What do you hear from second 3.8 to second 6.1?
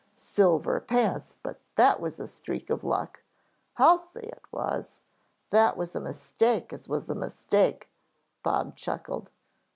say it was. That was a